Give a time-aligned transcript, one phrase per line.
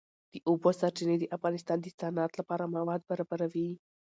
[0.33, 3.69] د اوبو سرچینې د افغانستان د صنعت لپاره مواد برابروي.